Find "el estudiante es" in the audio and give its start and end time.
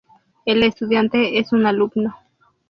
0.45-1.53